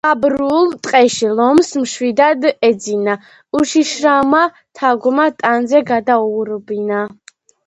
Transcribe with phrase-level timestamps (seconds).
[0.05, 3.15] დაბურულ ტყეში ლომს მშვიდად ეძინა
[3.61, 4.41] უშიშარმა
[4.81, 7.05] თაგვმა ტანზე გადაურბინა.